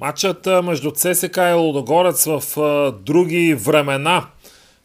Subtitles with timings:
[0.00, 2.42] Матчът между ЦСК и Лодогорец в
[3.04, 4.26] други времена,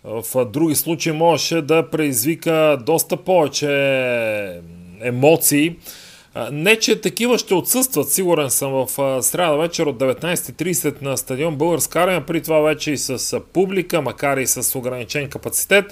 [0.04, 4.62] в други случаи можеше да предизвика доста повече
[5.02, 5.76] емоции.
[6.52, 12.00] Не, че такива ще отсъстват, сигурен съм в среда вечер от 19.30 на стадион Българска
[12.00, 15.86] армия, при това вече и с публика, макар и с ограничен капацитет.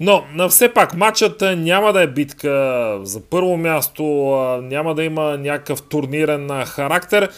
[0.00, 4.04] Но на все пак матчът няма да е битка за първо място,
[4.62, 7.28] няма да има някакъв турнирен характер.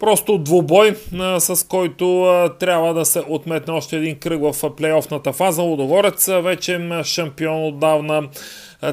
[0.00, 0.96] Просто двубой,
[1.38, 2.26] с който
[2.58, 5.62] трябва да се отметне още един кръг в плейофната фаза.
[5.62, 8.28] Лудогорец вече шампион отдавна.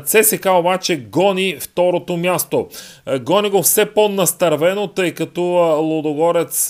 [0.06, 2.68] ЦСК обаче гони второто място.
[3.20, 5.42] Гони го все по-настървено, тъй като
[5.82, 6.68] Лудогорец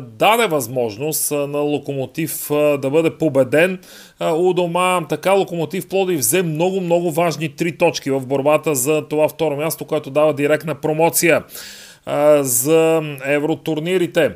[0.00, 2.46] даде възможност на Локомотив
[2.78, 3.78] да бъде победен
[4.20, 5.06] у дома.
[5.08, 10.10] Така Локомотив Плодив взе много-много важни три точки в борбата за това второ място, което
[10.10, 11.44] дава директна промоция
[12.40, 14.30] за евротурнирите.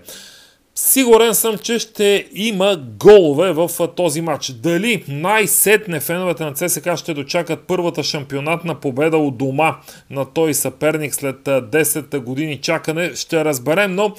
[0.74, 4.50] Сигурен съм, че ще има голове в този матч.
[4.50, 9.76] Дали най-сетне феновете на ЦСКА ще дочакат първата шампионатна победа от дома
[10.10, 14.14] на той съперник след 10 години чакане, ще разберем, но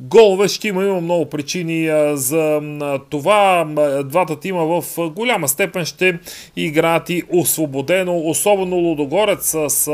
[0.00, 2.60] Голове ще има, има много причини за
[3.10, 3.66] това.
[4.04, 6.18] Двата тима в голяма степен ще
[6.56, 9.90] играят и освободено, особено Лудогорец с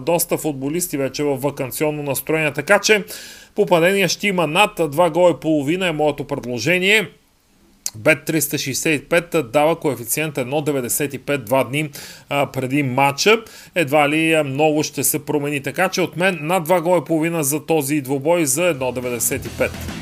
[0.00, 2.52] доста футболисти вече в вакансионно настроение.
[2.52, 3.04] Така че
[3.54, 7.08] попадения ще има над 2 гола и половина е моето предложение.
[7.96, 11.90] Bet 365 дава коефициент 1,95 два дни
[12.28, 13.42] а, преди матча.
[13.74, 15.62] Едва ли много ще се промени.
[15.62, 19.97] Така че от мен на 2 гола и половина за този двобой за 1,95.